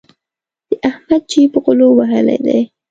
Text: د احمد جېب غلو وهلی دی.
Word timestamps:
د 0.69 0.71
احمد 0.89 1.21
جېب 1.31 1.51
غلو 1.63 1.87
وهلی 1.97 2.37
دی. 2.45 2.59